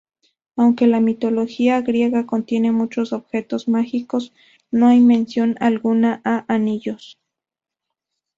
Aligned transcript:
Aunque 0.55 0.87
la 0.87 0.99
mitología 0.99 1.79
griega 1.81 2.25
contiene 2.25 2.71
muchos 2.71 3.13
objetos 3.13 3.67
mágicos, 3.67 4.33
no 4.71 4.87
hay 4.87 4.99
mención 4.99 5.57
alguna 5.59 6.21
a 6.25 6.43
anillos. 6.51 7.19